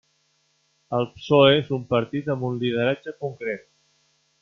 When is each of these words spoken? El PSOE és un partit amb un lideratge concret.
El 0.99 1.05
PSOE 1.17 1.53
és 1.59 1.71
un 1.79 1.85
partit 1.93 2.35
amb 2.37 2.49
un 2.51 2.61
lideratge 2.65 3.19
concret. 3.23 3.69